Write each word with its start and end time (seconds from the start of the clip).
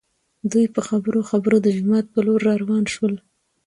دوي 0.51 0.65
په 0.75 0.81
خبرو 0.87 1.19
خبرو 1.29 1.57
د 1.61 1.67
جومات 1.77 2.05
په 2.13 2.19
لور 2.25 2.39
راوان 2.49 2.83
شول. 2.93 3.13